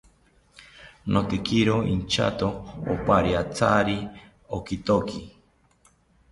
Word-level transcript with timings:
Notekiro 1.11 1.75
inchato 1.93 2.47
opariantyari 2.93 3.97
okithoki 4.57 5.21